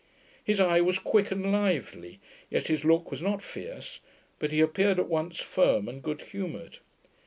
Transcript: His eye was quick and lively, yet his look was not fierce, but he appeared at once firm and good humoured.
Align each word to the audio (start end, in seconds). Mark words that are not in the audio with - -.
His 0.43 0.59
eye 0.59 0.81
was 0.81 0.97
quick 0.97 1.29
and 1.29 1.51
lively, 1.51 2.19
yet 2.49 2.69
his 2.69 2.83
look 2.83 3.11
was 3.11 3.21
not 3.21 3.43
fierce, 3.43 3.99
but 4.39 4.51
he 4.51 4.59
appeared 4.59 4.97
at 4.97 5.07
once 5.09 5.39
firm 5.39 5.87
and 5.87 6.01
good 6.01 6.21
humoured. 6.21 6.79